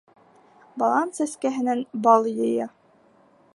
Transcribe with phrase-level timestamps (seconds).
[0.83, 2.69] Балан сәскәһенән бал йыя.